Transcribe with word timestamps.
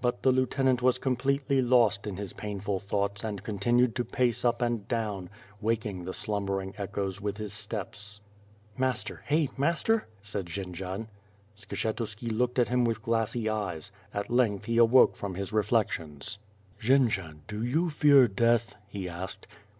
But 0.00 0.22
the 0.22 0.30
lieutenant 0.30 0.82
was 0.82 1.00
completely 1.00 1.60
lost 1.60 2.06
in 2.06 2.16
his 2.16 2.32
painful 2.32 2.74
1 2.74 2.80
18 2.82 2.84
WITH 2.84 2.90
FIRE 2.90 3.00
AND 3.00 3.00
SWORD. 3.00 3.10
thoughts 3.10 3.24
and 3.24 3.42
continued 3.42 3.96
to 3.96 4.04
pace 4.04 4.44
up 4.44 4.62
and 4.62 4.86
down, 4.86 5.28
waking 5.60 6.04
the 6.04 6.14
slumbering 6.14 6.74
echoes 6.78 7.20
with 7.20 7.38
his 7.38 7.52
steps. 7.52 8.20
"Master? 8.76 9.24
Hey, 9.26 9.48
master!" 9.56 10.06
said 10.22 10.46
Jendzian. 10.46 11.08
Skshetuski 11.56 12.30
looked 12.30 12.60
at 12.60 12.68
him 12.68 12.84
with 12.84 13.02
glassy 13.02 13.48
eyes. 13.48 13.90
At 14.14 14.30
length 14.30 14.66
he 14.66 14.78
awoke 14.78 15.16
from 15.16 15.34
his 15.34 15.52
reflections. 15.52 16.38
"Jendzian, 16.80 17.40
do 17.48 17.64
you 17.64 17.90
fear 17.90 18.28
death?" 18.28 18.76
he 18.86 19.08
asked. 19.08 19.48